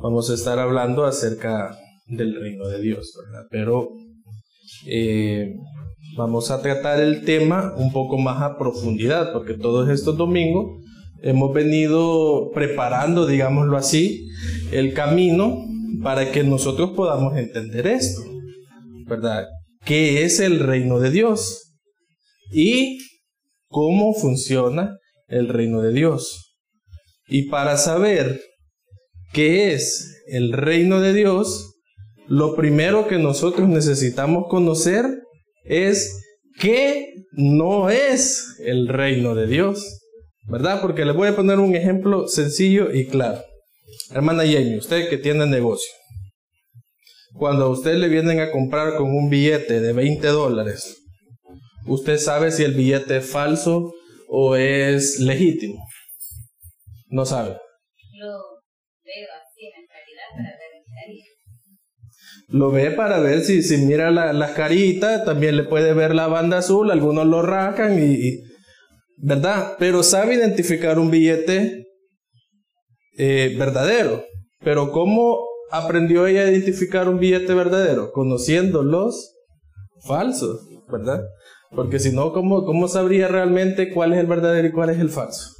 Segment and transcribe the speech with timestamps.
[0.00, 3.46] vamos a estar hablando acerca del reino de Dios, ¿verdad?
[3.50, 3.88] Pero
[4.86, 5.54] eh,
[6.16, 10.82] vamos a tratar el tema un poco más a profundidad, porque todos estos domingos
[11.22, 14.28] hemos venido preparando, digámoslo así,
[14.72, 15.64] el camino
[16.02, 18.22] para que nosotros podamos entender esto,
[19.06, 19.46] ¿verdad?
[19.84, 21.72] ¿Qué es el reino de Dios?
[22.52, 22.98] Y
[23.68, 24.98] cómo funciona
[25.28, 26.56] el reino de Dios.
[27.26, 28.40] Y para saber
[29.34, 31.74] qué es el reino de Dios,
[32.26, 35.04] lo primero que nosotros necesitamos conocer
[35.64, 36.22] es
[36.58, 40.00] qué no es el reino de Dios.
[40.46, 40.82] ¿Verdad?
[40.82, 43.42] Porque les voy a poner un ejemplo sencillo y claro.
[44.10, 45.90] Hermana Jenny, usted que tiene negocio.
[47.32, 50.98] Cuando a usted le vienen a comprar con un billete de 20 dólares,
[51.86, 53.92] ¿usted sabe si el billete es falso
[54.28, 55.82] o es legítimo?
[57.08, 57.56] No sabe.
[58.12, 58.53] Lo
[62.54, 66.58] Lo ve para ver si, si mira las caritas, también le puede ver la banda
[66.58, 68.44] azul, algunos lo racan y,
[69.16, 69.74] ¿verdad?
[69.80, 71.84] Pero sabe identificar un billete
[73.18, 74.22] eh, verdadero.
[74.62, 75.40] Pero ¿cómo
[75.72, 78.12] aprendió ella a identificar un billete verdadero?
[78.12, 79.34] Conociendo los
[80.06, 81.24] falsos, ¿verdad?
[81.74, 85.10] Porque si no, ¿cómo, ¿cómo sabría realmente cuál es el verdadero y cuál es el
[85.10, 85.50] falso?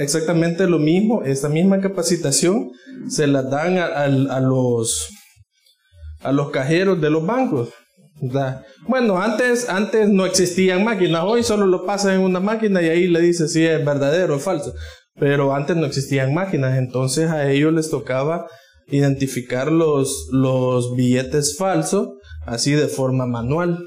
[0.00, 2.72] Exactamente lo mismo, esta misma capacitación
[3.08, 5.08] se la dan a, los,
[6.22, 7.70] a los cajeros de los bancos.
[8.86, 13.08] Bueno, antes, antes no existían máquinas, hoy solo lo pasan en una máquina y ahí
[13.08, 14.74] le dice si es verdadero o falso.
[15.14, 18.46] Pero antes no existían máquinas, entonces a ellos les tocaba
[18.88, 22.08] identificar los, los billetes falsos
[22.46, 23.78] así de forma manual.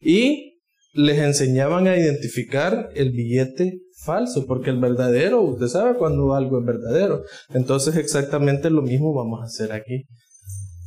[0.00, 0.60] Y
[0.94, 6.66] les enseñaban a identificar el billete falso, porque el verdadero, usted sabe cuando algo es
[6.66, 7.22] verdadero.
[7.54, 10.04] Entonces exactamente lo mismo vamos a hacer aquí.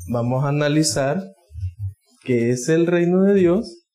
[0.08, 1.24] Vamos a analizar
[2.24, 3.86] qué es el reino de Dios,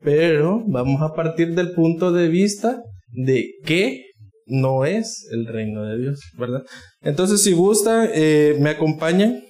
[0.00, 4.04] pero vamos a partir del punto de vista de qué
[4.46, 6.62] no es el reino de Dios, ¿verdad?
[7.02, 9.42] Entonces, si gusta, eh, me acompañan.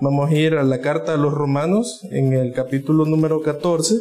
[0.00, 3.96] Vamos a ir a la carta a los romanos en el capítulo número 14,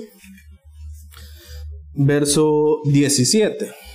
[1.94, 3.87] verso 17.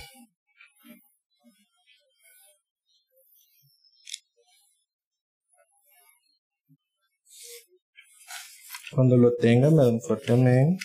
[8.93, 10.77] Cuando lo tenga, me da un fuerte amén.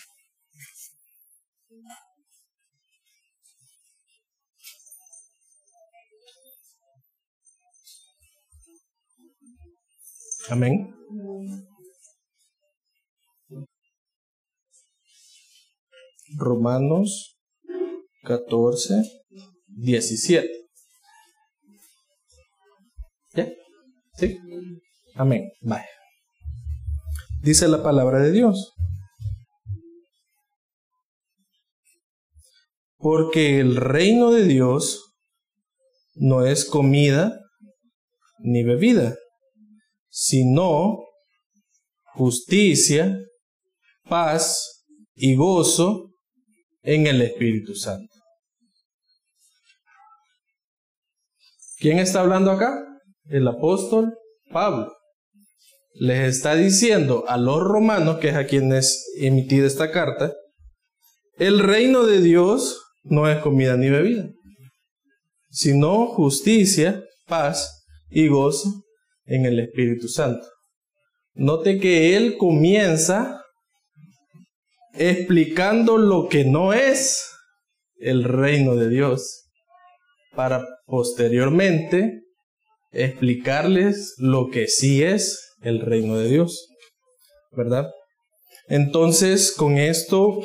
[10.49, 10.95] Amén.
[16.35, 17.37] Romanos
[18.23, 19.03] 14,
[19.67, 20.49] 17.
[23.35, 23.51] ¿Ya?
[24.15, 24.37] ¿Sí?
[25.15, 25.51] Amén.
[25.61, 25.98] Vaya.
[27.41, 28.73] Dice la palabra de Dios.
[32.97, 35.15] Porque el reino de Dios
[36.15, 37.39] no es comida
[38.39, 39.15] ni bebida
[40.09, 40.97] sino
[42.13, 43.17] justicia,
[44.09, 44.85] paz
[45.15, 46.11] y gozo
[46.81, 48.13] en el Espíritu Santo.
[51.77, 52.83] ¿Quién está hablando acá?
[53.25, 54.13] El apóstol
[54.51, 54.91] Pablo.
[55.93, 60.33] Les está diciendo a los romanos, que es a quienes emitida esta carta,
[61.37, 64.29] el reino de Dios no es comida ni bebida,
[65.49, 68.83] sino justicia, paz y gozo
[69.25, 70.45] en el Espíritu Santo.
[71.33, 73.41] Note que él comienza
[74.93, 77.23] explicando lo que no es
[77.99, 79.45] el reino de Dios
[80.35, 82.23] para posteriormente
[82.91, 86.67] explicarles lo que sí es el reino de Dios.
[87.51, 87.89] ¿Verdad?
[88.67, 90.39] Entonces, con esto,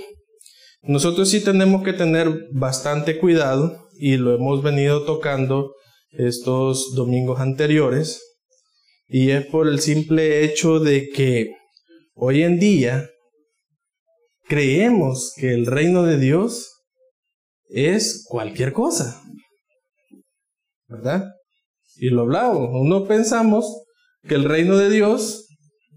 [0.83, 5.75] nosotros sí tenemos que tener bastante cuidado y lo hemos venido tocando
[6.11, 8.23] estos domingos anteriores
[9.07, 11.53] y es por el simple hecho de que
[12.15, 13.09] hoy en día
[14.47, 16.71] creemos que el reino de Dios
[17.69, 19.23] es cualquier cosa.
[20.89, 21.25] ¿Verdad?
[21.97, 23.84] Y lo hablamos, uno pensamos
[24.27, 25.49] que el reino de Dios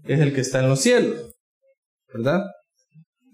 [0.04, 1.34] es el que está en los cielos.
[2.12, 2.42] ¿Verdad?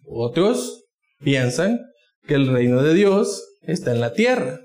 [0.07, 0.85] Otros
[1.21, 1.81] piensan
[2.27, 4.61] que el reino de Dios está en la tierra.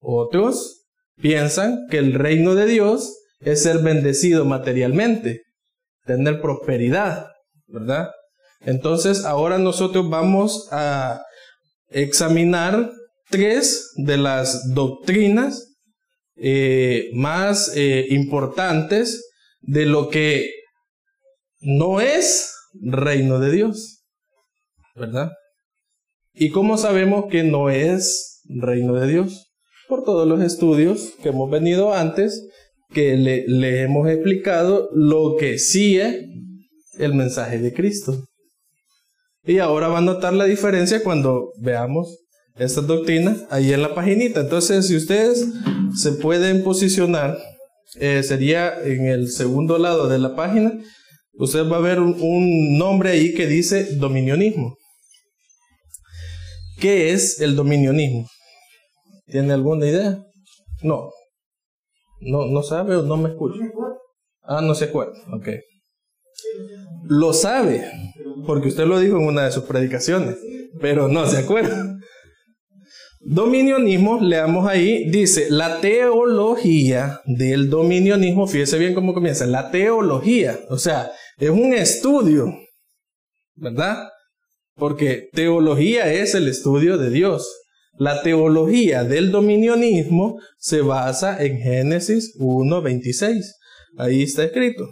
[0.00, 0.86] Otros
[1.20, 5.42] piensan que el reino de Dios es ser bendecido materialmente,
[6.04, 7.28] tener prosperidad,
[7.66, 8.10] ¿verdad?
[8.60, 11.22] Entonces, ahora nosotros vamos a
[11.88, 12.90] examinar
[13.30, 15.73] tres de las doctrinas
[16.36, 19.24] eh, más eh, importantes
[19.60, 20.50] de lo que
[21.60, 24.04] no es reino de Dios,
[24.94, 25.30] ¿verdad?
[26.32, 29.52] ¿Y cómo sabemos que no es reino de Dios?
[29.88, 32.48] Por todos los estudios que hemos venido antes,
[32.92, 36.24] que le, hemos explicado lo que sí es
[36.98, 38.26] el mensaje de Cristo.
[39.44, 42.18] Y ahora va a notar la diferencia cuando veamos
[42.56, 44.40] esta doctrina ahí en la paginita.
[44.40, 45.46] Entonces, si ustedes
[45.96, 47.38] se pueden posicionar,
[47.96, 50.72] eh, sería en el segundo lado de la página,
[51.34, 54.76] usted va a ver un, nombre ahí que dice dominionismo.
[56.80, 58.28] ¿Qué es el dominionismo?
[59.26, 60.18] ¿Tiene alguna idea?
[60.82, 61.10] No.
[62.20, 63.60] No, no sabe o no me escucha.
[64.42, 65.14] Ah, no se acuerda.
[65.32, 65.48] Ok.
[67.04, 67.90] Lo sabe,
[68.46, 70.36] porque usted lo dijo en una de sus predicaciones,
[70.80, 71.93] pero no se acuerda.
[73.26, 80.76] Dominionismo, leamos ahí, dice, la teología del dominionismo, fíjese bien cómo comienza, la teología, o
[80.76, 82.54] sea, es un estudio,
[83.54, 84.08] ¿verdad?
[84.76, 87.48] Porque teología es el estudio de Dios.
[87.96, 93.40] La teología del dominionismo se basa en Génesis 1.26.
[93.96, 94.90] Ahí está escrito.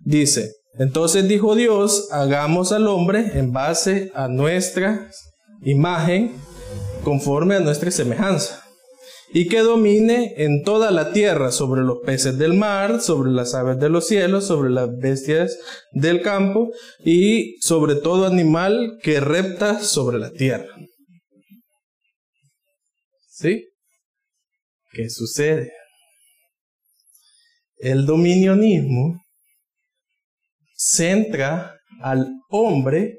[0.00, 5.10] Dice, entonces dijo Dios, hagamos al hombre en base a nuestra
[5.62, 6.32] imagen
[7.02, 8.64] conforme a nuestra semejanza,
[9.32, 13.78] y que domine en toda la tierra sobre los peces del mar, sobre las aves
[13.78, 15.58] de los cielos, sobre las bestias
[15.92, 16.70] del campo
[17.04, 20.74] y sobre todo animal que repta sobre la tierra.
[23.30, 23.68] ¿Sí?
[24.92, 25.72] ¿Qué sucede?
[27.76, 29.20] El dominionismo
[30.74, 33.18] centra al hombre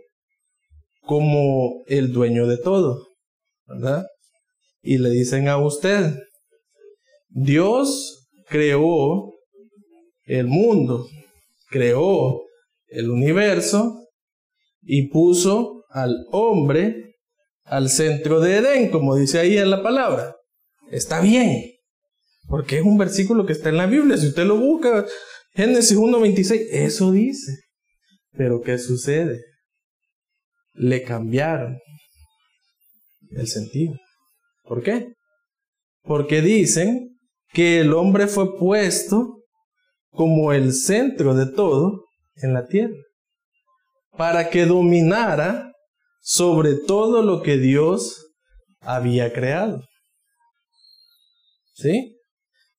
[1.02, 3.09] como el dueño de todo.
[4.82, 6.16] Y le dicen a usted,
[7.30, 9.34] Dios creó
[10.24, 11.08] el mundo,
[11.70, 12.42] creó
[12.88, 14.08] el universo
[14.82, 17.16] y puso al hombre
[17.64, 20.36] al centro de Edén, como dice ahí en la palabra.
[20.92, 21.64] Está bien,
[22.48, 24.18] porque es un versículo que está en la Biblia.
[24.18, 25.06] Si usted lo busca,
[25.54, 27.52] Génesis 1.26, eso dice.
[28.32, 29.40] Pero ¿qué sucede?
[30.74, 31.78] Le cambiaron
[33.32, 33.96] el sentido.
[34.64, 35.14] ¿Por qué?
[36.04, 37.18] Porque dicen
[37.54, 39.44] que el hombre fue puesto
[40.12, 42.06] como el centro de todo
[42.36, 42.96] en la tierra,
[44.18, 45.72] para que dominara
[46.22, 48.28] sobre todo lo que Dios
[48.82, 49.84] había creado.
[51.74, 52.18] ¿Sí?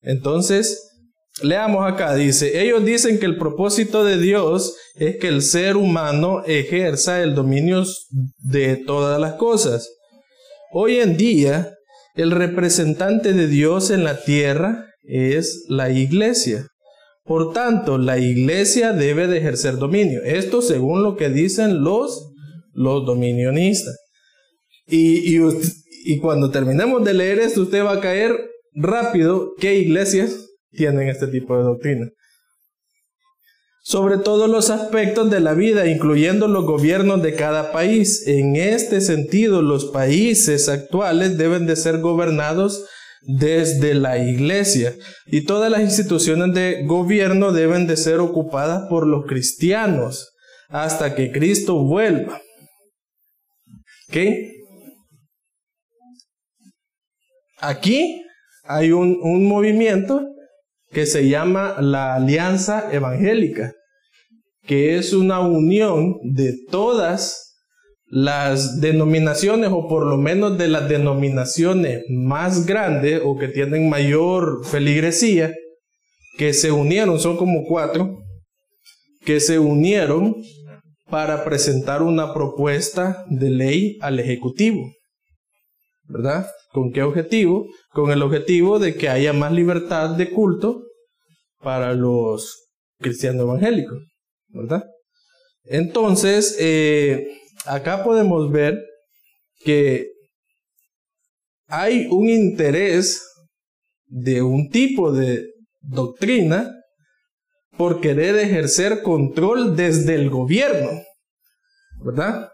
[0.01, 0.91] Entonces,
[1.41, 6.43] leamos acá, dice, ellos dicen que el propósito de Dios es que el ser humano
[6.45, 7.83] ejerza el dominio
[8.39, 9.89] de todas las cosas
[10.73, 11.73] Hoy en día,
[12.15, 16.67] el representante de Dios en la tierra es la iglesia.
[17.23, 20.21] Por tanto, la iglesia debe de ejercer dominio.
[20.23, 22.31] Esto según lo que dicen los,
[22.73, 23.97] los dominionistas.
[24.87, 25.41] Y, y,
[26.05, 28.31] y cuando terminemos de leer esto, usted va a caer
[28.73, 32.11] rápido qué iglesias tienen este tipo de doctrina
[33.83, 38.27] sobre todos los aspectos de la vida, incluyendo los gobiernos de cada país.
[38.27, 42.85] En este sentido, los países actuales deben de ser gobernados
[43.23, 44.95] desde la iglesia
[45.27, 50.31] y todas las instituciones de gobierno deben de ser ocupadas por los cristianos
[50.69, 52.41] hasta que Cristo vuelva.
[54.09, 54.17] ¿Ok?
[57.59, 58.23] Aquí
[58.63, 60.25] hay un, un movimiento
[60.91, 63.73] que se llama la Alianza Evangélica,
[64.65, 67.51] que es una unión de todas
[68.05, 74.65] las denominaciones, o por lo menos de las denominaciones más grandes o que tienen mayor
[74.65, 75.53] feligresía,
[76.37, 78.19] que se unieron, son como cuatro,
[79.23, 80.35] que se unieron
[81.09, 84.91] para presentar una propuesta de ley al Ejecutivo.
[86.11, 86.45] ¿Verdad?
[86.73, 87.67] ¿Con qué objetivo?
[87.89, 90.83] Con el objetivo de que haya más libertad de culto
[91.59, 92.67] para los
[92.99, 93.97] cristianos evangélicos,
[94.49, 94.83] ¿verdad?
[95.63, 97.27] Entonces, eh,
[97.65, 98.77] acá podemos ver
[99.63, 100.07] que
[101.67, 103.25] hay un interés
[104.05, 105.45] de un tipo de
[105.79, 106.75] doctrina
[107.77, 110.89] por querer ejercer control desde el gobierno,
[112.03, 112.50] ¿verdad?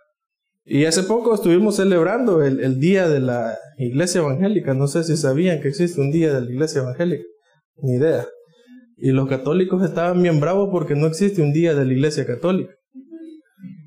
[0.69, 4.74] Y hace poco estuvimos celebrando el, Día de la Iglesia Evangélica.
[4.74, 7.24] No sé si sabían que existe un Día de la Iglesia Evangélica.
[7.77, 8.27] Ni idea.
[8.97, 12.74] Y los católicos estaban bien bravos porque no existe un Día de la Iglesia Católica.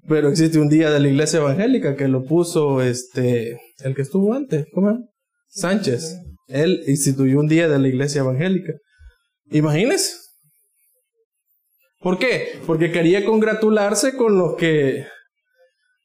[0.09, 4.33] Pero existe un Día de la Iglesia Evangélica que lo puso este, el que estuvo
[4.33, 4.67] antes.
[4.73, 5.07] ¿Cómo?
[5.49, 6.19] Sánchez.
[6.47, 8.73] Él instituyó un día de la iglesia evangélica.
[9.51, 10.17] Imagínense.
[12.01, 12.61] ¿Por qué?
[12.67, 15.05] Porque quería congratularse con los que,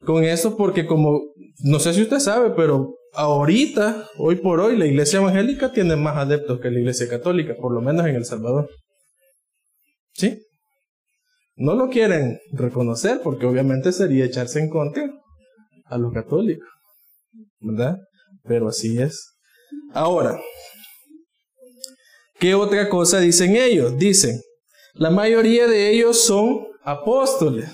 [0.06, 1.20] con eso, porque como,
[1.64, 6.16] no sé si usted sabe, pero ahorita, hoy por hoy, la iglesia evangélica tiene más
[6.16, 8.70] adeptos que la iglesia católica, por lo menos en El Salvador.
[10.14, 10.42] ¿Sí?
[11.56, 15.10] No lo quieren reconocer porque obviamente sería echarse en contra
[15.86, 16.68] a los católicos,
[17.60, 17.96] ¿verdad?
[18.44, 19.36] Pero así es.
[19.92, 20.38] Ahora,
[22.38, 23.96] ¿qué otra cosa dicen ellos?
[23.96, 24.40] Dicen,
[24.94, 27.70] la mayoría de ellos son apóstoles.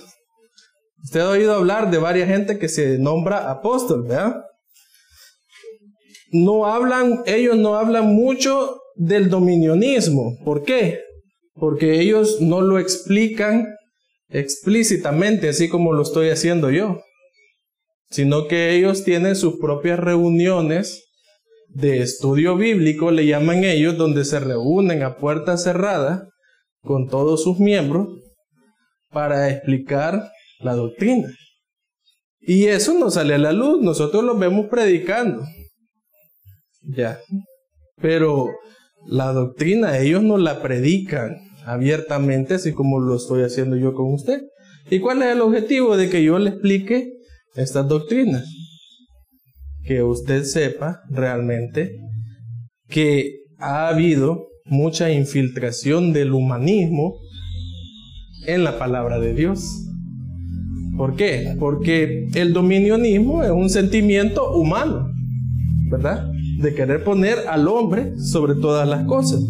[1.03, 4.37] Usted ha oído hablar de varias gente que se nombra apóstol, ¿verdad?
[6.31, 10.39] No hablan, ellos no hablan mucho del dominionismo.
[10.45, 11.01] ¿Por qué?
[11.55, 13.67] Porque ellos no lo explican
[14.29, 17.03] explícitamente, así como lo estoy haciendo yo,
[18.11, 21.05] sino que ellos tienen sus propias reuniones
[21.69, 26.29] de estudio bíblico, le llaman ellos, donde se reúnen a puerta cerrada
[26.83, 28.09] con todos sus miembros
[29.11, 30.31] para explicar
[30.63, 31.29] la doctrina.
[32.41, 35.45] Y eso no sale a la luz, nosotros lo vemos predicando.
[36.83, 37.21] Ya.
[38.01, 38.49] Pero
[39.07, 44.43] la doctrina ellos no la predican abiertamente, así como lo estoy haciendo yo con usted.
[44.91, 47.13] ¿Y cuál es el objetivo de que yo le explique
[47.55, 48.45] estas doctrinas?
[49.85, 51.99] Que usted sepa realmente
[52.89, 57.15] que ha habido mucha infiltración del humanismo
[58.47, 59.61] en la palabra de Dios.
[61.03, 61.57] ¿Por qué?
[61.59, 65.13] Porque el dominionismo es un sentimiento humano,
[65.91, 66.31] ¿verdad?
[66.61, 69.41] De querer poner al hombre sobre todas las cosas.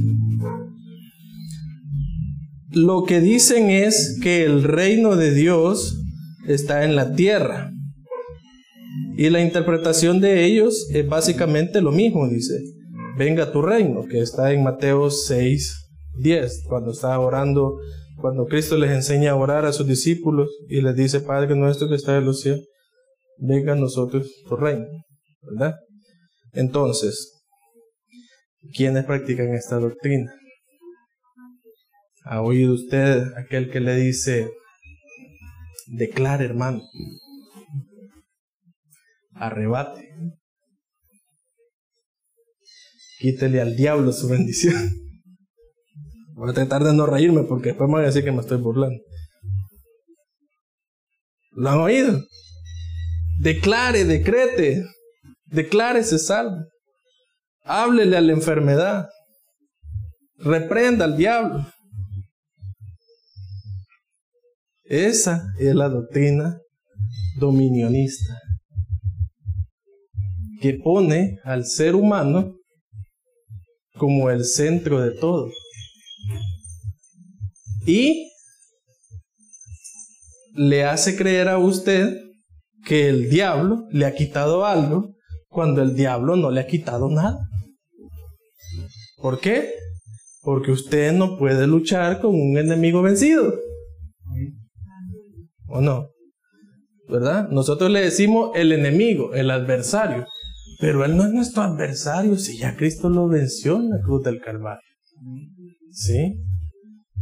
[2.71, 6.03] Lo que dicen es que el reino de Dios
[6.49, 7.71] está en la tierra.
[9.19, 12.63] Y la interpretación de ellos es básicamente lo mismo, dice
[13.19, 17.77] venga tu reino, que está en Mateo 6, 10, cuando está orando,
[18.23, 21.97] cuando Cristo les enseña a orar a sus discípulos y les dice, Padre nuestro que
[21.97, 22.67] está en los cielos,
[23.37, 24.87] venga a nosotros tu reino,
[25.43, 25.75] ¿verdad?
[26.53, 27.43] Entonces,
[28.75, 30.33] ¿quiénes practican esta doctrina?
[32.25, 34.49] ¿Ha oído usted aquel que le dice,
[35.89, 36.81] declare hermano,
[39.35, 40.09] arrebate,
[43.19, 45.12] quítele al diablo su bendición.
[46.43, 48.59] Voy a tratar de no reírme porque después me van a decir que me estoy
[48.59, 49.01] burlando.
[51.53, 52.21] ¿Lo han oído?
[53.39, 54.85] Declare, decrete,
[55.45, 56.57] declárese salvo.
[57.63, 59.09] Háblele a la enfermedad.
[60.39, 61.65] Reprenda al diablo.
[64.83, 66.59] Esa es la doctrina
[67.39, 68.37] dominionista
[70.61, 72.57] que pone al ser humano
[73.97, 75.49] como el centro de todo.
[77.87, 78.31] Y
[80.55, 82.17] le hace creer a usted
[82.85, 85.15] que el diablo le ha quitado algo
[85.49, 87.39] cuando el diablo no le ha quitado nada.
[89.19, 89.73] ¿Por qué?
[90.41, 93.55] Porque usted no puede luchar con un enemigo vencido.
[95.69, 96.09] ¿O no?
[97.09, 97.49] ¿Verdad?
[97.51, 100.27] Nosotros le decimos el enemigo, el adversario.
[100.81, 104.41] Pero Él no es nuestro adversario si ya Cristo lo venció en la cruz del
[104.41, 104.83] Calvario.
[105.91, 106.43] ¿Sí?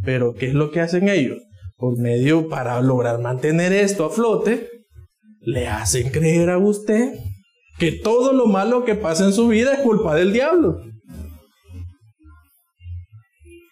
[0.04, 1.38] Pero ¿qué es lo que hacen ellos?
[1.76, 4.68] Por medio, para lograr mantener esto a flote,
[5.40, 7.14] le hacen creer a usted
[7.78, 10.82] que todo lo malo que pasa en su vida es culpa del diablo.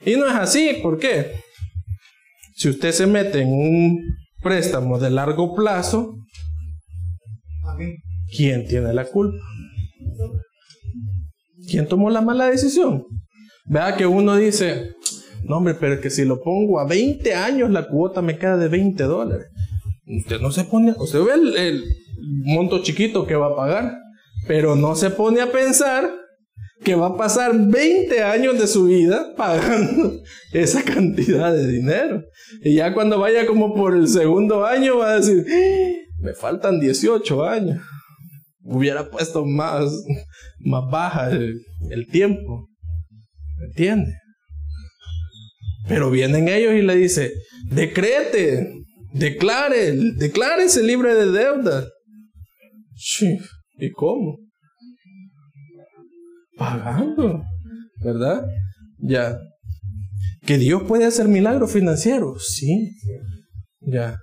[0.05, 1.33] Y no es así, ¿por qué?
[2.55, 3.99] Si usted se mete en un
[4.43, 6.17] préstamo de largo plazo,
[8.35, 9.39] ¿quién tiene la culpa?
[11.71, 13.05] ¿Quién tomó la mala decisión?
[13.67, 14.95] Vea que uno dice,
[15.49, 18.69] no hombre, pero que si lo pongo a 20 años la cuota me queda de
[18.69, 19.47] 20 dólares.
[20.07, 21.85] Usted no se pone, usted ve el, el
[22.45, 23.97] monto chiquito que va a pagar,
[24.47, 26.11] pero no se pone a pensar
[26.85, 30.21] que va a pasar 20 años de su vida pagando
[30.53, 32.23] esa cantidad de dinero.
[32.63, 36.23] Y ya cuando vaya como por el segundo año va a decir, ¡Ah!
[36.23, 37.81] me faltan 18 años
[38.69, 39.91] hubiera puesto más,
[40.61, 42.69] más baja el, tiempo.
[43.59, 44.13] ¿Me entiende?
[45.89, 47.33] Pero vienen ellos y le dice,
[47.71, 48.71] decrete,
[49.13, 51.89] declare, declárese libre de deuda.
[53.79, 54.39] ¿Y cómo?
[56.57, 57.43] Pagando,
[58.03, 58.45] ¿verdad?
[58.99, 59.39] Ya.
[60.47, 62.93] Que Dios puede hacer milagros financieros, sí.
[63.81, 64.19] Ya.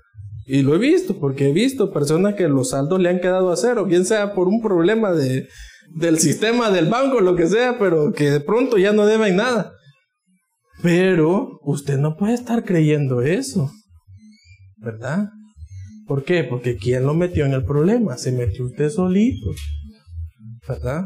[0.46, 3.58] Y lo he visto, porque he visto personas que los saldos le han quedado a
[3.58, 5.48] cero, bien sea por un problema de
[5.94, 9.75] del sistema del banco, lo que sea, pero que de pronto ya no deben nada.
[10.82, 13.72] Pero usted no puede estar creyendo eso,
[14.77, 15.29] ¿verdad?
[16.08, 16.44] ¿Por qué?
[16.44, 18.17] Porque ¿quién lo metió en el problema?
[18.17, 19.51] Se metió usted solito,
[20.67, 21.05] ¿verdad?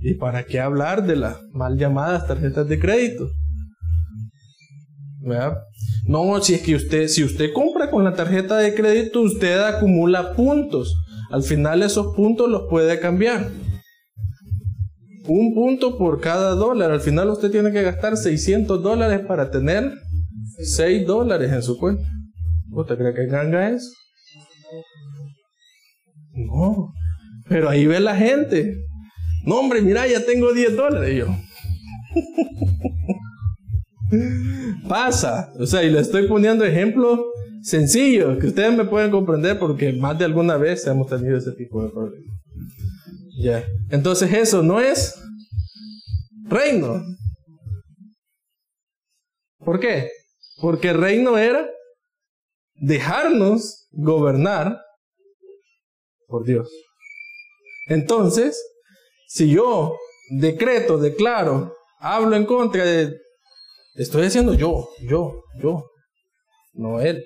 [0.00, 3.30] ¿Y para qué hablar de las mal llamadas tarjetas de crédito?
[5.20, 5.58] ¿Verdad?
[6.04, 10.32] No, si es que usted, si usted compra con la tarjeta de crédito, usted acumula
[10.34, 10.94] puntos.
[11.30, 13.50] Al final esos puntos los puede cambiar.
[15.28, 16.90] Un punto por cada dólar.
[16.90, 19.92] Al final usted tiene que gastar 600 dólares para tener
[20.56, 22.08] 6 dólares en su cuenta.
[22.70, 23.90] ¿Usted cree que ganga eso?
[26.32, 26.94] No.
[27.48, 28.74] Pero ahí ve la gente.
[29.44, 31.16] No, hombre, mira, ya tengo 10 dólares.
[31.16, 31.26] yo.
[34.88, 35.52] Pasa.
[35.58, 37.20] O sea, y le estoy poniendo ejemplos
[37.62, 41.82] sencillos que ustedes me pueden comprender porque más de alguna vez hemos tenido ese tipo
[41.82, 42.37] de problemas.
[43.38, 43.64] Ya.
[43.90, 45.14] Entonces eso no es
[46.48, 47.00] reino.
[49.58, 50.10] ¿Por qué?
[50.60, 51.68] Porque reino era
[52.74, 54.80] dejarnos gobernar
[56.26, 56.68] por Dios.
[57.86, 58.60] Entonces,
[59.28, 59.96] si yo
[60.30, 63.14] decreto, declaro, hablo en contra de...
[63.94, 65.90] Estoy haciendo yo, yo, yo,
[66.72, 67.24] no él.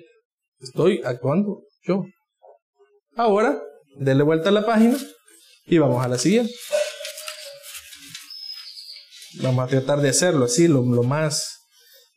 [0.59, 2.05] Estoy actuando yo.
[3.15, 3.61] Ahora,
[3.97, 4.97] dele vuelta a la página
[5.65, 6.53] y vamos a la siguiente.
[9.41, 11.65] Vamos a tratar de hacerlo así, lo, más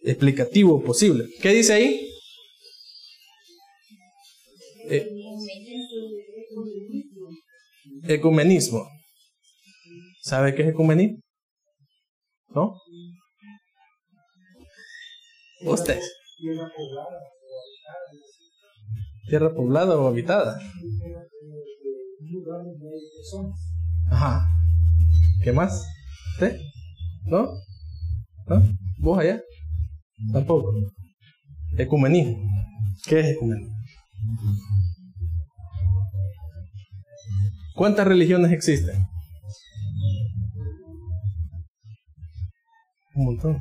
[0.03, 1.25] explicativo posible.
[1.41, 2.11] ¿Qué dice ahí?
[4.89, 5.09] Eh,
[8.09, 8.87] ecumenismo.
[10.23, 11.21] ¿Sabe qué es ecumenismo?
[12.49, 12.75] ¿No?
[15.63, 16.01] Usted.
[19.29, 20.59] Tierra poblada o habitada.
[24.11, 24.49] Ajá.
[25.43, 25.87] ¿Qué más?
[26.35, 26.61] ¿Usted?
[27.25, 27.49] ¿No?
[28.47, 28.63] ¿No?
[28.99, 29.41] ¿Vos allá?
[30.33, 30.73] Tampoco.
[31.77, 32.39] Ecumenismo.
[33.07, 33.75] ¿Qué es ecumenismo?
[37.75, 38.97] ¿Cuántas religiones existen?
[43.15, 43.59] Un montón.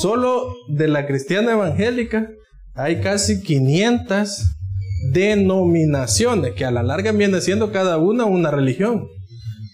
[0.00, 2.28] Solo de la cristiana evangélica
[2.74, 4.44] hay casi 500
[5.14, 9.06] denominaciones, que a la larga viene siendo cada una una religión.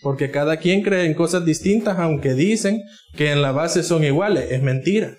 [0.03, 2.81] Porque cada quien cree en cosas distintas, aunque dicen
[3.17, 4.51] que en la base son iguales.
[4.51, 5.15] Es mentira.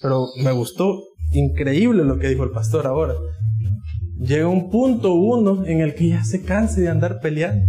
[0.00, 1.00] Pero me gustó
[1.32, 3.14] increíble lo que dijo el pastor ahora.
[4.20, 7.66] Llega un punto uno en el que ya se canse de andar peleando.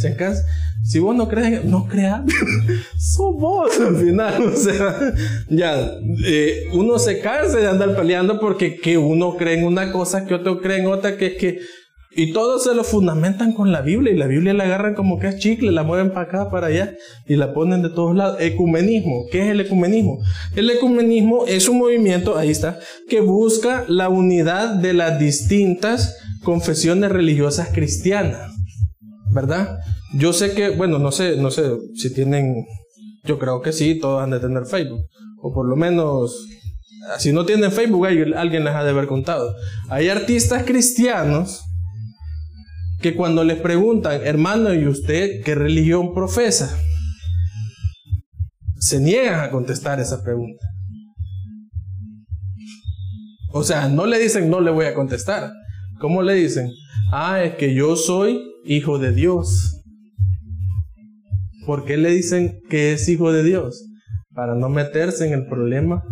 [0.00, 0.42] Se cansa.
[0.82, 2.22] Si vos no crees, no creas.
[2.98, 4.42] Sos vos al final.
[4.42, 5.14] O sea,
[5.48, 10.26] ya, eh, uno se cansa de andar peleando porque que uno cree en una cosa,
[10.26, 11.58] que otro cree en otra, que es que
[12.14, 15.28] y todos se lo fundamentan con la Biblia y la Biblia la agarran como que
[15.28, 16.94] es chicle, la mueven para acá, para allá
[17.26, 18.36] y la ponen de todos lados.
[18.40, 19.24] Ecumenismo.
[19.30, 20.18] ¿Qué es el ecumenismo?
[20.54, 27.10] El ecumenismo es un movimiento, ahí está, que busca la unidad de las distintas confesiones
[27.10, 28.52] religiosas cristianas.
[29.32, 29.78] ¿Verdad?
[30.14, 32.66] Yo sé que, bueno, no sé, no sé si tienen,
[33.24, 35.06] yo creo que sí, todos han de tener Facebook.
[35.40, 36.46] O por lo menos,
[37.18, 39.54] si no tienen Facebook, alguien les ha de haber contado.
[39.88, 41.62] Hay artistas cristianos
[43.00, 46.78] que cuando les preguntan, hermano, ¿y usted qué religión profesa?
[48.78, 50.66] Se niegan a contestar esa pregunta.
[53.50, 55.50] O sea, no le dicen, no le voy a contestar.
[56.00, 56.70] ¿Cómo le dicen?
[57.10, 59.82] Ah, es que yo soy hijo de Dios.
[61.66, 63.86] ¿Por qué le dicen que es hijo de Dios?
[64.34, 66.02] Para no meterse en el problema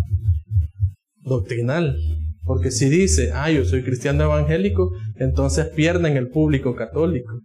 [1.23, 1.97] doctrinal.
[2.45, 7.41] Porque si dice, ah, yo soy cristiano evangélico, entonces pierden el público católico.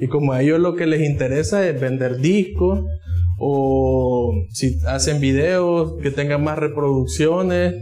[0.00, 2.84] Y como a ellos lo que les interesa es vender discos
[3.38, 7.74] o si hacen videos que tengan más reproducciones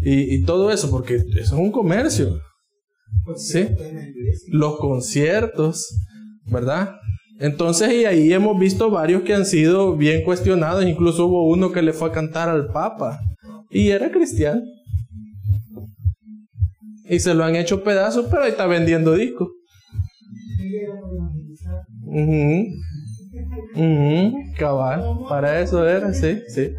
[0.00, 2.40] y, todo eso, porque eso es un comercio.
[3.36, 3.68] ¿Sí?
[4.48, 5.86] Los conciertos,
[6.46, 6.94] ¿verdad?
[7.40, 11.82] Entonces, y ahí hemos visto varios que han sido bien cuestionados, incluso hubo uno que
[11.82, 13.20] le fue a cantar al Papa
[13.70, 14.60] y era cristiano.
[17.08, 19.48] Y se lo han hecho pedazos, pero ahí está vendiendo discos.
[24.58, 26.72] cabal, para eso era, sí, sí.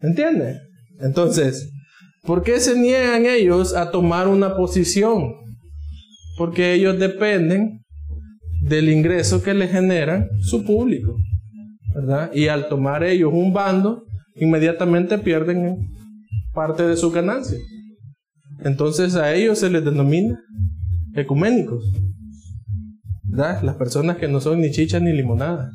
[0.00, 0.58] ¿Entiendes?
[1.00, 1.70] Entonces,
[2.26, 5.34] ¿por qué se niegan ellos a tomar una posición?
[6.36, 7.82] Porque ellos dependen
[8.62, 11.16] del ingreso que le generan su público,
[11.94, 12.30] ¿verdad?
[12.34, 14.02] Y al tomar ellos un bando,
[14.34, 15.88] inmediatamente pierden
[16.52, 17.58] parte de su ganancia.
[18.64, 20.38] Entonces a ellos se les denomina
[21.14, 21.84] ecuménicos.
[23.24, 23.62] ¿Verdad?
[23.62, 25.70] Las personas que no son ni chicha ni limonada.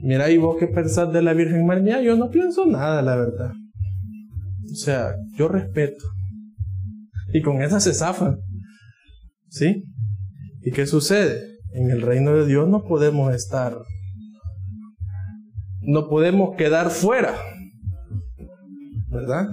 [0.00, 2.00] Mira, ¿y vos qué pensás de la Virgen María?
[2.02, 3.52] Yo no pienso nada, la verdad.
[4.76, 6.04] O sea, yo respeto.
[7.32, 8.36] Y con esa se zafan.
[9.48, 9.84] ¿Sí?
[10.60, 11.40] ¿Y qué sucede?
[11.72, 13.74] En el reino de Dios no podemos estar,
[15.80, 17.34] no podemos quedar fuera.
[19.08, 19.46] ¿Verdad?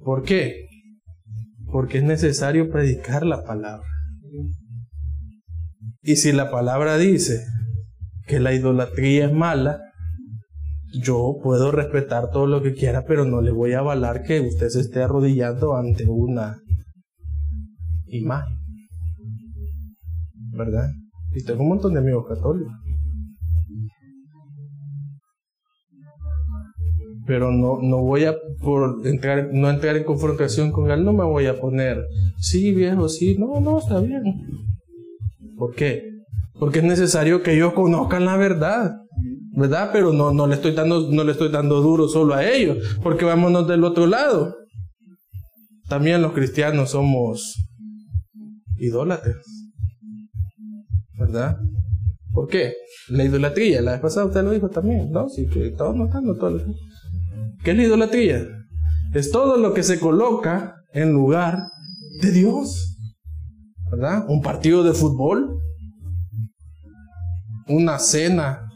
[0.00, 0.66] ¿Por qué?
[1.70, 3.86] Porque es necesario predicar la palabra.
[6.02, 7.46] Y si la palabra dice
[8.26, 9.80] que la idolatría es mala,
[10.92, 14.68] yo puedo respetar todo lo que quiera, pero no le voy a avalar que usted
[14.68, 16.60] se esté arrodillando ante una
[18.06, 18.56] imagen.
[20.52, 20.90] ¿Verdad?
[21.34, 22.72] Y tengo un montón de amigos católicos.
[27.26, 31.24] Pero no, no voy a, por entrar, no entrar en confrontación con él, no me
[31.24, 32.04] voy a poner,
[32.36, 34.22] sí viejo, sí, no, no, está bien.
[35.56, 36.02] ¿Por qué?
[36.58, 38.96] Porque es necesario que ellos conozcan la verdad.
[39.54, 39.90] ¿Verdad?
[39.92, 43.24] Pero no, no, le estoy dando, no le estoy dando duro solo a ellos, porque
[43.24, 44.56] vámonos del otro lado.
[45.88, 47.54] También los cristianos somos
[48.76, 49.36] idólatras.
[51.18, 51.58] ¿Verdad?
[52.32, 52.72] ¿Por qué?
[53.08, 55.28] La idolatría, la vez pasada usted lo dijo también, ¿no?
[55.28, 56.58] Sí, que estamos notando todo.
[57.62, 58.46] ¿Qué es la idolatría?
[59.12, 61.58] Es todo lo que se coloca en lugar
[62.22, 62.96] de Dios.
[63.90, 64.24] ¿Verdad?
[64.28, 65.60] Un partido de fútbol,
[67.68, 68.71] una cena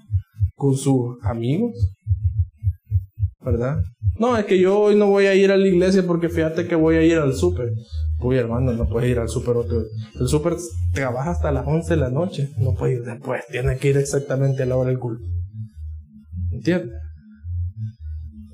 [0.57, 1.95] con sus amigos,
[3.41, 3.79] ¿verdad?
[4.19, 6.75] No, es que yo hoy no voy a ir a la iglesia porque fíjate que
[6.75, 7.71] voy a ir al súper.
[8.21, 9.57] Uy, hermano, no puedes ir al súper.
[10.19, 10.55] El súper
[10.93, 12.49] trabaja hasta las 11 de la noche.
[12.59, 13.43] No puedes ir después.
[13.51, 15.23] Tiene que ir exactamente a la hora del culto.
[16.51, 16.93] ¿Entiendes?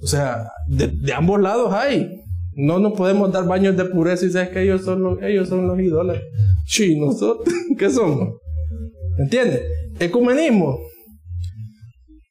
[0.02, 2.08] O sea, de, ambos lados hay.
[2.54, 5.68] No nos podemos dar baños de pureza y sabes que ellos son los, ellos son
[5.68, 6.18] los ídolos.
[6.66, 8.30] Sí, nosotros, ¿qué somos?
[9.18, 9.62] ¿Entiendes?
[10.00, 10.78] Ecumenismo.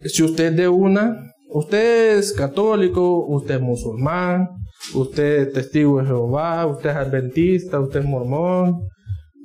[0.04, 4.50] Si usted es de una, usted es católico, usted es musulmán,
[4.96, 8.88] usted es testigo de Jehová, usted es adventista, usted es mormón,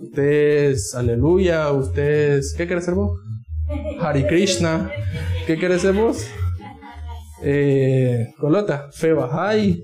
[0.00, 2.54] usted es aleluya, usted es...
[2.56, 3.12] ¿Qué quiere ser vos?
[4.00, 4.90] Hari Krishna.
[5.46, 6.26] ¿Qué quiere ser vos?
[7.42, 9.82] Eh, Colota, Fe Bahá'í,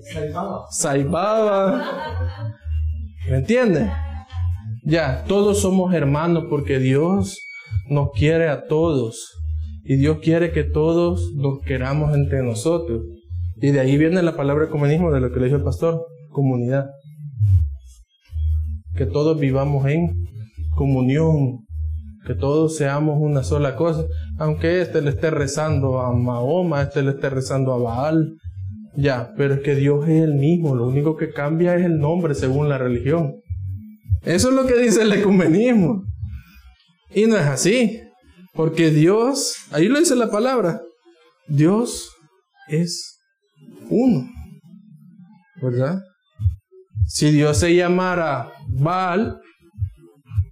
[0.71, 1.85] Saibaba.
[3.29, 3.91] ¿Me entiende?
[4.83, 7.39] Ya, todos somos hermanos porque Dios
[7.89, 9.42] nos quiere a todos.
[9.83, 13.03] Y Dios quiere que todos nos queramos entre nosotros.
[13.57, 16.87] Y de ahí viene la palabra comunismo, de lo que le dijo el pastor, comunidad.
[18.95, 20.27] Que todos vivamos en
[20.75, 21.65] comunión,
[22.25, 24.05] que todos seamos una sola cosa,
[24.37, 28.37] aunque este le esté rezando a Mahoma, este le esté rezando a Baal,
[28.95, 32.35] ya, pero es que Dios es el mismo, lo único que cambia es el nombre
[32.35, 33.35] según la religión.
[34.23, 36.03] Eso es lo que dice el ecumenismo.
[37.13, 37.99] Y no es así.
[38.53, 40.81] Porque Dios, ahí lo dice la palabra,
[41.47, 42.11] Dios
[42.67, 43.19] es
[43.89, 44.29] uno.
[45.61, 46.01] ¿Verdad?
[47.07, 49.39] Si Dios se llamara Baal,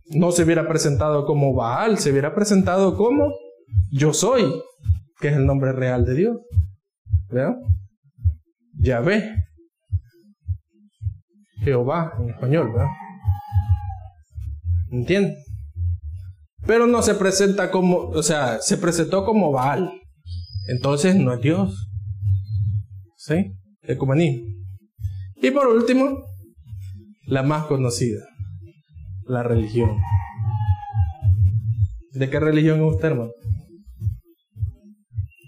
[0.09, 3.31] no se hubiera presentado como Baal, se hubiera presentado como
[3.91, 4.51] yo soy,
[5.19, 6.37] que es el nombre real de Dios.
[7.29, 7.55] ¿Verdad?
[8.79, 9.35] Yahvé.
[11.63, 12.87] Jehová en español, ¿verdad?
[14.89, 15.50] ¿Entiendes?
[16.65, 19.91] Pero no se presenta como, o sea, se presentó como Baal.
[20.67, 21.89] Entonces no es Dios.
[23.17, 23.53] ¿Sí?
[23.83, 24.47] Ecumenismo.
[25.41, 26.23] Y por último,
[27.25, 28.23] la más conocida,
[29.25, 29.97] la religión.
[32.13, 33.31] ¿De qué religión es usted, hermano?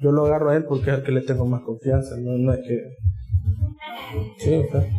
[0.02, 2.54] Yo lo agarro a él porque es el que le tengo más confianza, no, no
[2.54, 2.80] es que...
[4.39, 4.89] Sí, usted.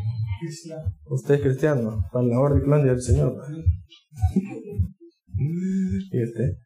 [1.07, 3.35] Usted es cristiano, para la orden del Señor.
[5.37, 6.59] ¿Y usted?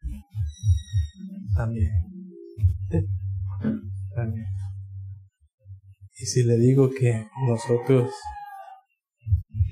[1.55, 1.91] También.
[4.15, 4.45] También.
[6.17, 8.11] Y si le digo que nosotros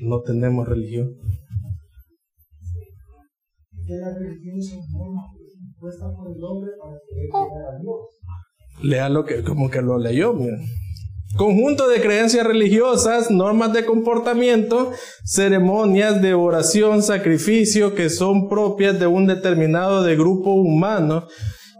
[0.01, 1.13] no tenemos religión.
[8.83, 10.57] Lea lo que, como que lo leyó, mira.
[11.35, 14.91] Conjunto de creencias religiosas, normas de comportamiento,
[15.23, 21.27] ceremonias de oración, sacrificio que son propias de un determinado de grupo humano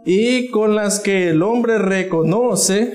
[0.04, 2.94] y con las que el hombre reconoce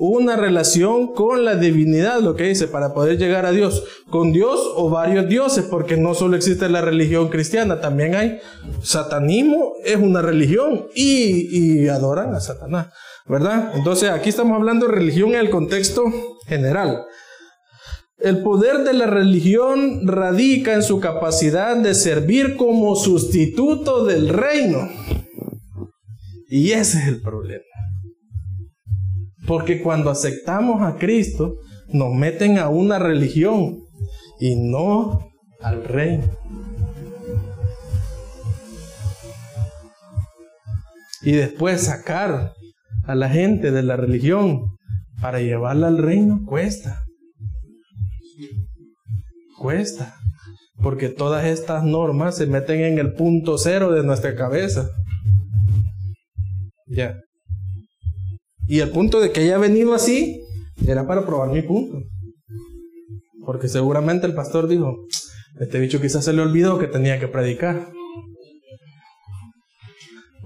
[0.00, 4.60] una relación con la divinidad, lo que dice, para poder llegar a Dios, con Dios
[4.74, 8.40] o varios dioses, porque no solo existe la religión cristiana, también hay
[8.82, 12.88] satanismo, es una religión y, y adoran a Satanás.
[13.30, 13.72] ¿verdad?
[13.76, 16.04] Entonces aquí estamos hablando de religión en el contexto
[16.46, 17.04] general.
[18.18, 24.90] El poder de la religión radica en su capacidad de servir como sustituto del reino.
[26.48, 27.69] Y ese es el problema.
[29.46, 31.56] Porque cuando aceptamos a Cristo,
[31.92, 33.78] nos meten a una religión
[34.38, 35.20] y no
[35.60, 36.24] al reino.
[41.22, 42.52] Y después sacar
[43.04, 44.62] a la gente de la religión
[45.20, 47.02] para llevarla al reino cuesta.
[49.58, 50.14] Cuesta.
[50.82, 54.88] Porque todas estas normas se meten en el punto cero de nuestra cabeza.
[56.86, 57.20] Ya.
[58.70, 60.44] Y el punto de que haya venido así
[60.86, 62.06] era para probar mi punto.
[63.44, 65.08] Porque seguramente el pastor dijo,
[65.58, 67.88] este bicho quizás se le olvidó que tenía que predicar.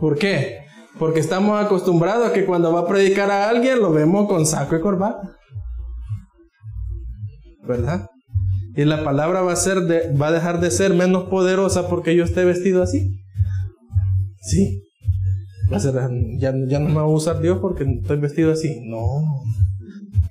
[0.01, 0.61] ¿Por qué?
[0.99, 4.75] Porque estamos acostumbrados a que cuando va a predicar a alguien lo vemos con saco
[4.75, 5.37] y corbata.
[7.69, 8.09] ¿Verdad?
[8.75, 12.17] Y la palabra va a, ser de, va a dejar de ser menos poderosa porque
[12.17, 13.21] yo esté vestido así.
[14.41, 14.81] Sí.
[16.39, 18.81] Ya, ya no me va a usar Dios porque estoy vestido así.
[18.85, 19.23] No.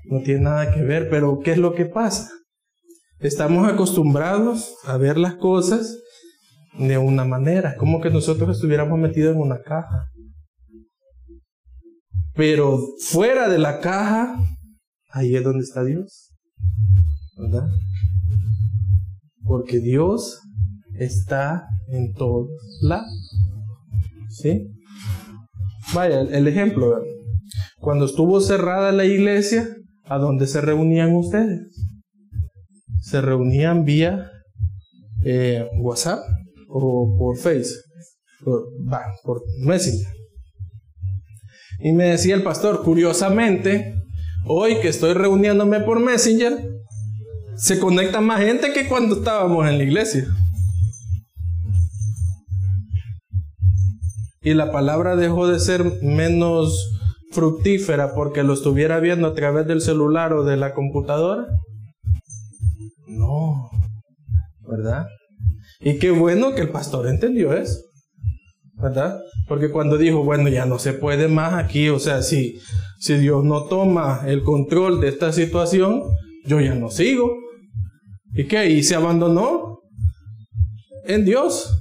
[0.06, 1.10] No tiene nada que ver.
[1.10, 2.30] Pero ¿qué es lo que pasa?
[3.19, 5.98] Estamos acostumbrados a ver las cosas
[6.78, 10.10] de una manera, como que nosotros estuviéramos metidos en una caja.
[12.36, 14.36] Pero fuera de la caja,
[15.12, 16.32] ahí es donde está Dios.
[17.38, 17.67] ¿Verdad?
[19.46, 20.41] Porque Dios
[21.00, 22.50] está en todos
[22.82, 23.39] lados.
[24.30, 24.67] ¿Sí?
[25.93, 27.02] Vaya, el ejemplo.
[27.80, 29.67] Cuando estuvo cerrada la iglesia,
[30.06, 31.60] ¿a dónde se reunían ustedes?
[33.02, 34.32] Se reunían vía
[35.26, 36.19] eh, WhatsApp
[36.69, 37.76] o por Face,
[38.43, 38.63] por,
[39.24, 40.08] por Messenger.
[41.80, 43.93] Y me decía el pastor, curiosamente,
[44.46, 46.54] hoy que estoy reuniéndome por Messenger,
[47.58, 50.26] se conecta más gente que cuando estábamos en la iglesia.
[54.43, 56.91] Y la palabra dejó de ser menos
[57.32, 61.47] fructífera porque lo estuviera viendo a través del celular o de la computadora.
[63.08, 63.69] No,
[64.67, 65.08] ¿verdad?
[65.79, 67.79] Y qué bueno que el pastor entendió eso.
[68.84, 69.21] ¿verdad?
[69.47, 72.60] Porque cuando dijo, bueno, ya no se puede más aquí, o sea, si,
[72.99, 76.03] si Dios no toma el control de esta situación,
[76.45, 77.34] yo ya no sigo.
[78.34, 78.69] ¿Y qué?
[78.69, 79.79] Y se abandonó
[81.06, 81.79] en Dios.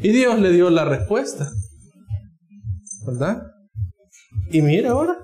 [0.00, 1.50] Y Dios le dio la respuesta.
[3.06, 3.42] ¿Verdad?
[4.50, 5.16] Y mira ahora.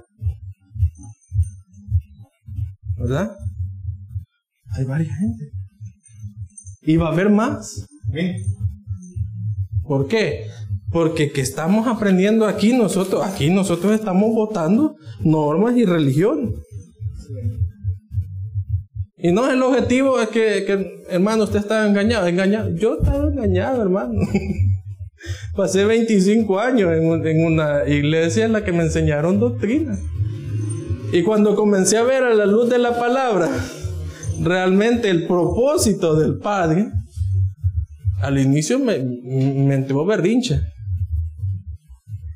[2.96, 3.37] ¿Verdad?
[4.76, 5.50] Hay varias gente.
[6.82, 7.87] Y va a haber más.
[9.82, 10.48] ¿Por qué?
[10.90, 16.54] Porque que estamos aprendiendo aquí nosotros, aquí nosotros estamos votando normas y religión.
[19.24, 22.76] Y no el objetivo es que, hermano, usted está engañado, engañado.
[22.76, 24.20] Yo estaba engañado, hermano.
[25.56, 29.98] Pasé 25 años en, en, una iglesia en la que me enseñaron doctrina.
[31.10, 33.48] Y cuando comencé a ver a la luz de la palabra,
[34.42, 36.90] realmente el propósito del Padre,
[38.20, 40.60] al inicio me, me entró berrinche.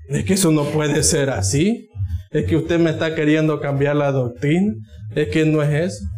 [0.09, 1.87] Es que eso no puede ser así.
[2.31, 4.73] Es que usted me está queriendo cambiar la doctrina.
[5.15, 6.18] Es que no es eso.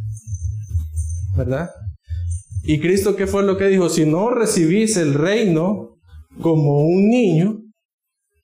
[1.41, 1.71] ¿Verdad?
[2.65, 3.89] Y Cristo, ¿qué fue lo que dijo?
[3.89, 5.97] Si no recibís el reino
[6.43, 7.63] como un niño,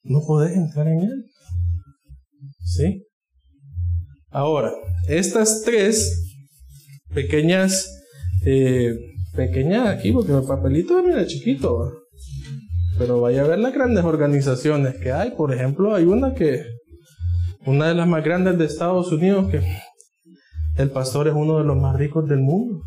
[0.02, 1.24] no podés entrar en él.
[2.64, 3.02] ¿Sí?
[4.30, 4.72] Ahora,
[5.08, 6.34] estas tres
[7.12, 7.86] pequeñas
[8.46, 8.94] eh,
[9.34, 11.92] pequeña aquí, porque el papelito es chiquito.
[12.96, 15.32] Pero vaya a ver las grandes organizaciones que hay.
[15.32, 16.64] Por ejemplo, hay una que,
[17.66, 19.60] una de las más grandes de Estados Unidos, que
[20.76, 22.82] el pastor es uno de los más ricos del mundo.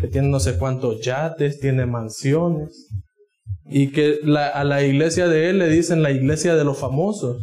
[0.00, 2.88] Que tiene no sé cuántos yates, tiene mansiones.
[3.64, 7.42] Y que a la iglesia de él le dicen la iglesia de los famosos.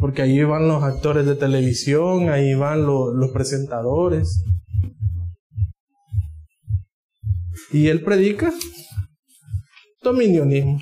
[0.00, 4.44] Porque ahí van los actores de televisión, ahí van los presentadores.
[7.72, 8.52] Y él predica
[10.02, 10.80] dominionismo.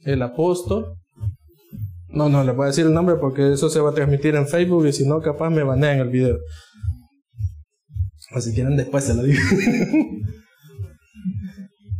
[0.00, 0.95] El apóstol.
[2.16, 4.48] No, no, le voy a decir el nombre porque eso se va a transmitir en
[4.48, 6.38] Facebook y si no, capaz me banean el video.
[8.34, 9.38] O si quieren, después se lo digo.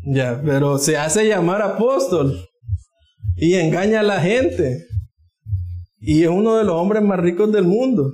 [0.06, 2.48] ya, pero se hace llamar apóstol
[3.36, 4.86] y engaña a la gente.
[5.98, 8.10] Y es uno de los hombres más ricos del mundo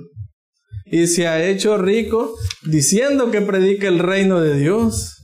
[0.85, 2.35] y se ha hecho rico
[2.65, 5.21] diciendo que predica el reino de Dios.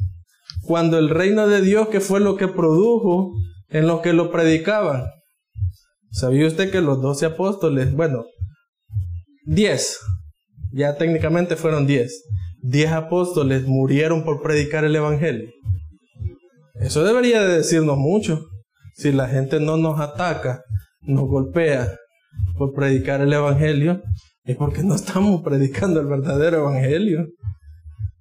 [0.64, 3.34] Cuando el reino de Dios, que fue lo que produjo
[3.68, 5.19] en los que lo predicaban.
[6.12, 8.26] ¿Sabía usted que los doce apóstoles, bueno,
[9.46, 10.00] diez,
[10.72, 12.24] ya técnicamente fueron diez.
[12.62, 15.50] Diez apóstoles murieron por predicar el Evangelio.
[16.76, 18.46] Eso debería de decirnos mucho.
[18.96, 20.62] Si la gente no nos ataca,
[21.02, 21.96] nos golpea
[22.58, 24.02] por predicar el Evangelio,
[24.44, 27.28] es porque no estamos predicando el verdadero Evangelio.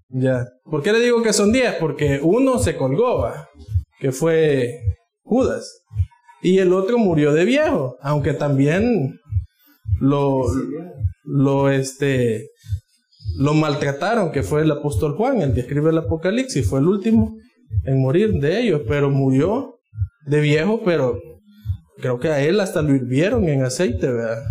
[0.08, 0.46] Ya.
[0.64, 1.74] ¿Por qué le digo que son diez?
[1.74, 3.30] Porque uno se colgó,
[3.98, 4.80] que fue
[5.22, 5.82] Judas.
[6.42, 9.18] Y el otro murió de viejo, aunque también
[10.00, 10.44] lo,
[11.24, 12.48] lo, este,
[13.36, 17.36] lo maltrataron, que fue el apóstol Juan, el que escribe el Apocalipsis, fue el último
[17.84, 19.78] en morir de ellos, pero murió
[20.26, 21.18] de viejo, pero
[21.98, 24.42] creo que a él hasta lo hirvieron en aceite, ¿verdad?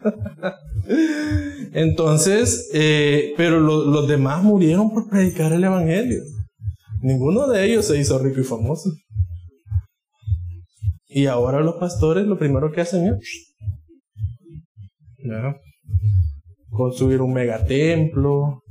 [1.72, 6.22] Entonces, eh, pero los demás murieron por predicar el Evangelio.
[7.04, 8.90] Ninguno de ellos se hizo rico y famoso.
[11.06, 13.54] Y ahora los pastores lo primero que hacen es
[16.70, 18.62] construir un megatemplo,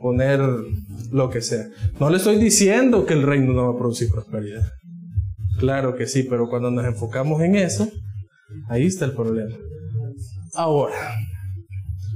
[0.00, 0.40] poner
[1.10, 1.66] lo que sea.
[1.98, 4.70] No le estoy diciendo que el reino no va a producir prosperidad.
[5.58, 7.90] Claro que sí, pero cuando nos enfocamos en eso,
[8.68, 9.56] ahí está el problema.
[10.54, 11.12] Ahora,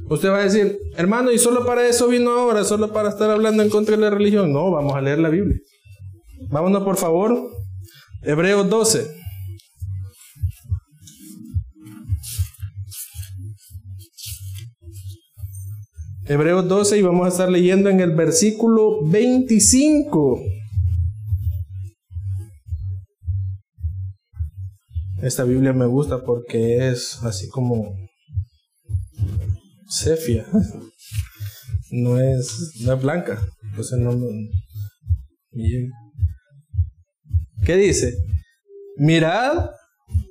[0.08, 2.64] usted va a decir, hermano, ¿y solo para eso vino ahora?
[2.64, 4.52] ¿Solo para estar hablando en contra de la religión?
[4.52, 5.58] No, vamos a leer la Biblia.
[6.50, 7.50] Vámonos por favor.
[8.22, 9.24] Hebreos 12.
[16.26, 20.40] Hebreos 12 y vamos a estar leyendo en el versículo 25.
[25.22, 27.94] Esta Biblia me gusta porque es así como
[29.98, 30.46] cefia.
[31.90, 33.40] No es, no es blanca.
[33.70, 34.12] Entonces no,
[37.64, 38.14] ¿Qué dice?
[38.96, 39.70] Mirad,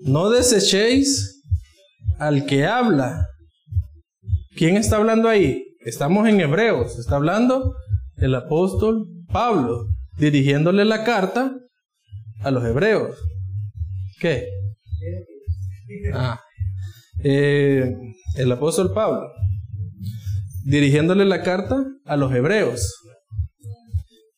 [0.01, 1.41] no desechéis
[2.19, 3.27] al que habla.
[4.55, 5.63] ¿Quién está hablando ahí?
[5.85, 7.75] Estamos en Hebreos, está hablando
[8.17, 11.53] el apóstol Pablo, dirigiéndole la carta
[12.41, 13.17] a los hebreos.
[14.19, 14.47] ¿Qué?
[16.13, 16.39] Ah,
[17.23, 17.93] eh,
[18.35, 19.29] el apóstol Pablo,
[20.63, 22.95] dirigiéndole la carta a los hebreos.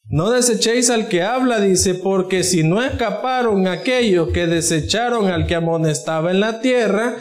[0.07, 5.55] No desechéis al que habla, dice, porque si no escaparon aquellos que desecharon al que
[5.55, 7.15] amonestaba en la tierra,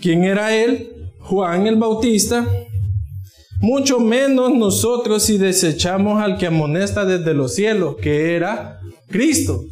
[0.00, 1.10] ¿quién era él?
[1.20, 2.46] Juan el Bautista
[3.62, 9.62] mucho menos nosotros si desechamos al que amonesta desde los cielos, que era Cristo.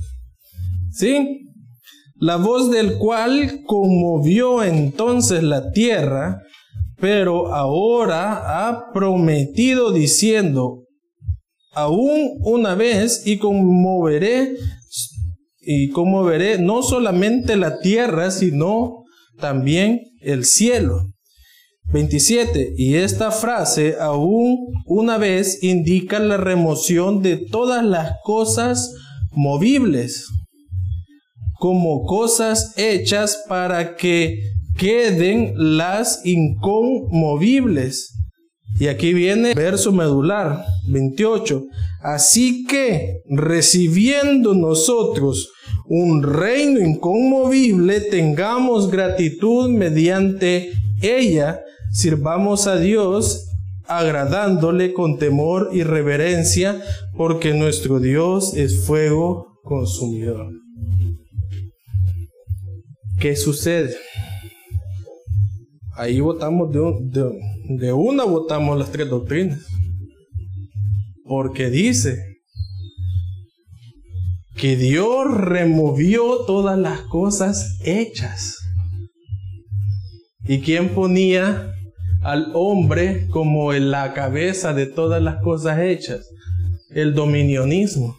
[0.93, 1.51] ¿Sí?
[2.14, 6.40] La voz del cual conmovió entonces la tierra,
[7.00, 10.84] pero ahora ha prometido diciendo,
[11.72, 14.54] aún una vez y conmoveré
[15.62, 19.04] y conmoveré no solamente la tierra, sino
[19.38, 21.06] también el cielo.
[21.92, 22.74] 27.
[22.76, 28.94] Y esta frase aún una vez indica la remoción de todas las cosas
[29.32, 30.26] movibles
[31.58, 34.40] como cosas hechas para que
[34.81, 38.16] queden las inconmovibles.
[38.81, 41.62] Y aquí viene verso medular 28.
[42.03, 45.53] Así que recibiendo nosotros
[45.87, 51.61] un reino inconmovible, tengamos gratitud mediante ella
[51.93, 53.49] Sirvamos a Dios
[53.88, 56.81] agradándole con temor y reverencia,
[57.16, 60.53] porque nuestro Dios es fuego consumidor.
[63.19, 63.97] ¿Qué sucede?
[66.00, 69.66] Ahí votamos de, de una, votamos las tres doctrinas.
[71.24, 72.38] Porque dice
[74.56, 78.56] que Dios removió todas las cosas hechas.
[80.44, 81.74] ¿Y quién ponía
[82.22, 86.28] al hombre como en la cabeza de todas las cosas hechas,
[86.90, 88.16] el dominionismo.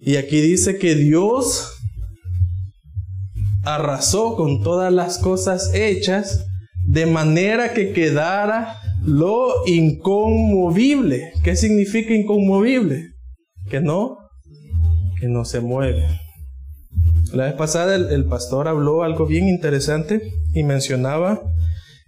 [0.00, 1.72] Y aquí dice que Dios
[3.64, 6.46] arrasó con todas las cosas hechas
[6.86, 11.32] de manera que quedara lo inconmovible.
[11.42, 13.10] ¿Qué significa inconmovible?
[13.68, 14.18] Que no,
[15.20, 16.06] que no se mueve.
[17.32, 20.22] La vez pasada el pastor habló algo bien interesante
[20.54, 21.40] y mencionaba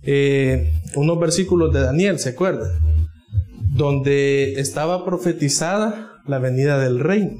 [0.02, 2.78] eh, unos versículos de Daniel, ¿se acuerda?
[3.74, 7.36] Donde estaba profetizada la venida del reino.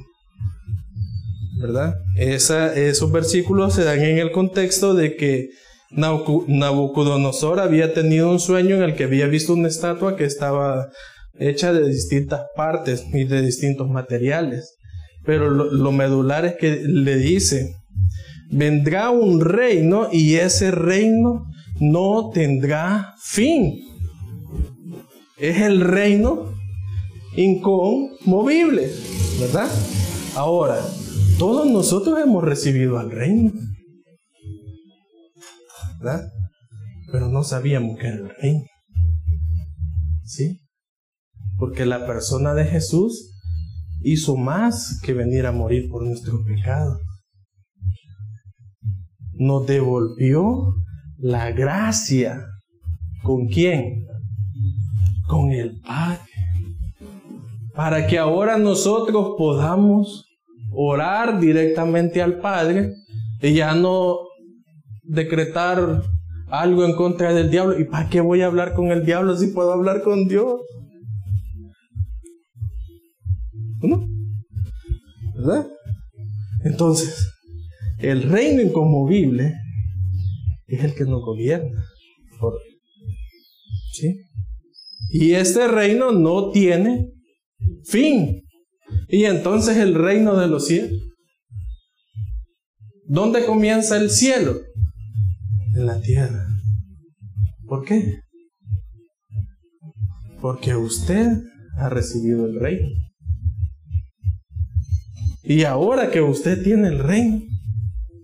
[1.65, 1.95] ¿Verdad?
[2.15, 5.49] esos versículos se dan en el contexto de que
[5.93, 10.91] Nabucodonosor había tenido un sueño en el que había visto una estatua que estaba
[11.39, 14.77] hecha de distintas partes y de distintos materiales.
[15.25, 17.75] Pero lo, lo medular es que le dice,
[18.51, 21.47] vendrá un reino y ese reino
[21.81, 23.81] no tendrá fin.
[25.39, 26.53] Es el reino
[27.37, 28.91] inconmovible,
[29.41, 29.71] ¿verdad?
[30.35, 30.79] Ahora,
[31.39, 33.53] todos nosotros hemos recibido al reino,
[35.99, 36.29] ¿verdad?
[37.11, 38.65] Pero no sabíamos que era el reino.
[40.25, 40.61] ¿Sí?
[41.59, 43.33] Porque la persona de Jesús
[44.03, 47.01] hizo más que venir a morir por nuestros pecados.
[49.33, 50.75] Nos devolvió
[51.19, 52.47] la gracia.
[53.23, 54.07] ¿Con quién?
[55.27, 56.21] Con el Padre.
[57.75, 60.27] Para que ahora nosotros podamos
[60.75, 62.93] orar directamente al Padre
[63.41, 64.19] y ya no
[65.03, 66.03] decretar
[66.49, 67.79] algo en contra del diablo.
[67.79, 70.61] ¿Y para qué voy a hablar con el diablo si puedo hablar con Dios?
[73.81, 74.09] ¿No?
[75.35, 75.67] ¿Verdad?
[76.65, 77.29] Entonces,
[77.99, 79.55] el reino inconmovible
[80.67, 81.85] es el que nos gobierna.
[83.93, 84.21] ¿Sí?
[85.11, 87.11] Y este reino no tiene
[87.85, 88.44] fin.
[89.09, 91.01] Y entonces el reino de los cielos.
[93.07, 94.61] ¿Dónde comienza el cielo?
[95.75, 96.47] En la tierra.
[97.67, 98.21] ¿Por qué?
[100.41, 101.39] Porque usted
[101.77, 102.89] ha recibido el reino.
[105.43, 107.43] Y ahora que usted tiene el reino,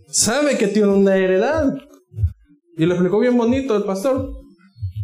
[0.08, 1.74] sabe que tiene una heredad.
[2.76, 4.32] Y lo explicó bien bonito el pastor.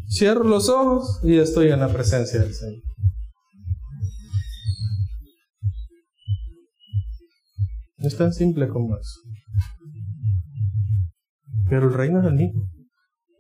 [0.09, 2.86] Cierro los ojos y estoy en la presencia del Señor.
[8.07, 9.21] Es tan simple como eso.
[11.69, 12.63] Pero el reino es el mismo.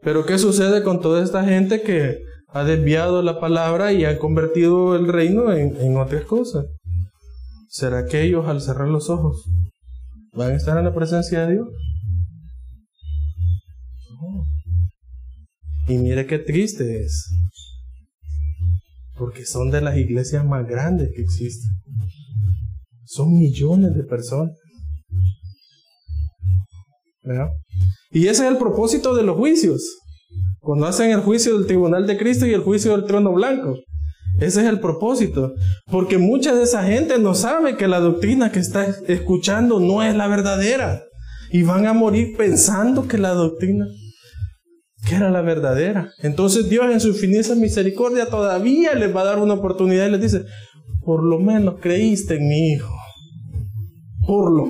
[0.02, 4.96] Pero ¿qué sucede con toda esta gente que ha desviado la palabra y ha convertido
[4.96, 6.66] el reino en, otras cosas?
[7.68, 9.48] ¿Será que ellos al cerrar los ojos
[10.32, 11.68] van a estar en la presencia de Dios?
[15.86, 17.30] Y mire qué triste es.
[19.16, 21.70] Porque son de las iglesias más grandes que existen.
[23.06, 24.52] Son millones de personas.
[28.10, 29.98] Y ese es el propósito de los juicios.
[30.60, 33.76] Cuando hacen el juicio del tribunal de Cristo y el juicio del trono blanco.
[34.38, 35.54] Ese es el propósito.
[35.90, 40.14] Porque mucha de esa gente no sabe que la doctrina que está escuchando no es
[40.14, 41.02] la verdadera.
[41.50, 43.86] Y van a morir pensando que la doctrina
[45.06, 46.10] que era la verdadera.
[46.22, 50.20] Entonces Dios en su infinita misericordia todavía les va a dar una oportunidad y les
[50.20, 50.44] dice,
[51.04, 52.95] por lo menos creíste en mi hijo.
[54.26, 54.68] Por lo.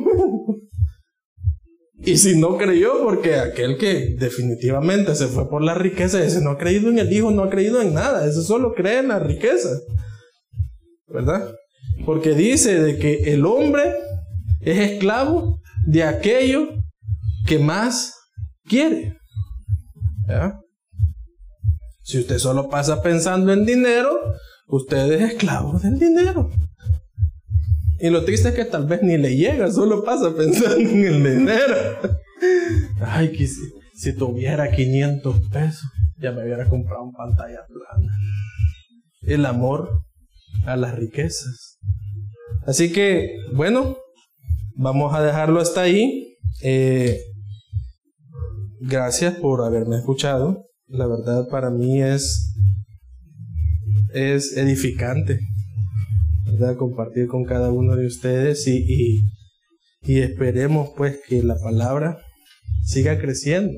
[1.99, 6.51] Y si no creyó, porque aquel que definitivamente se fue por la riqueza, ese no
[6.51, 9.19] ha creído en el hijo, no ha creído en nada, ese solo cree en la
[9.19, 9.71] riqueza.
[11.09, 11.53] ¿Verdad?
[12.05, 13.95] Porque dice de que el hombre
[14.61, 16.69] es esclavo de aquello
[17.47, 18.15] que más
[18.65, 19.17] quiere.
[22.03, 24.17] Si usted solo pasa pensando en dinero,
[24.69, 26.51] usted es esclavo del dinero.
[27.99, 31.23] Y lo triste es que tal vez ni le llega, solo pasa pensando en el
[31.23, 31.77] dinero.
[33.01, 38.13] Ay, que si, tuviera 500 pesos, ya me hubiera comprado un pantalla plana.
[39.23, 40.03] El amor
[40.67, 41.79] a las riquezas.
[42.67, 43.97] Así que, bueno,
[44.75, 46.37] vamos a dejarlo hasta ahí.
[46.63, 47.19] Eh,
[48.81, 50.67] gracias por haberme escuchado.
[50.89, 52.55] La verdad para mí es,
[54.13, 55.41] es edificante,
[56.47, 56.77] ¿verdad?
[56.77, 59.23] Compartir con cada uno de ustedes y,
[60.03, 62.19] y, esperemos pues que la palabra
[62.85, 63.73] siga creciendo,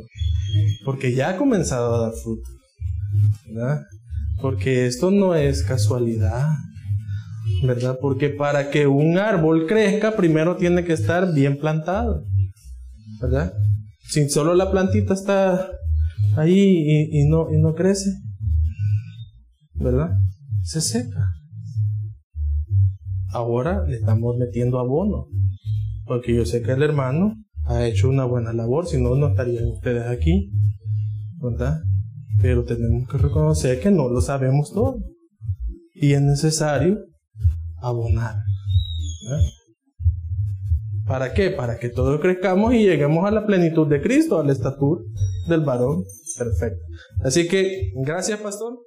[0.85, 2.49] porque ya ha comenzado a dar fruto,
[3.47, 3.83] ¿verdad?
[4.41, 6.49] Porque esto no es casualidad,
[7.65, 7.99] ¿verdad?
[8.01, 12.25] Porque para que un árbol crezca, primero tiene que estar bien plantado,
[13.21, 13.53] ¿verdad?
[14.09, 15.71] Si solo la plantita está
[16.37, 18.11] ahí y, no, y no crece,
[19.75, 20.11] ¿verdad?
[20.63, 21.38] Se seca.
[23.33, 25.27] Ahora le estamos metiendo abono,
[26.07, 29.67] porque yo sé que el hermano ha hecho una buena labor, si no, no estarían
[29.67, 30.51] ustedes aquí,
[31.37, 31.81] ¿verdad?
[32.41, 34.97] Pero tenemos que reconocer que no lo sabemos todo.
[35.93, 36.99] Y es necesario
[37.83, 38.37] abonar.
[41.07, 41.51] ¿Para qué?
[41.51, 45.03] Para que todos crezcamos y lleguemos a la plenitud de Cristo, a la estatura
[45.49, 46.05] del varón
[46.39, 46.85] perfecto.
[47.25, 48.79] Así que, gracias, pastor.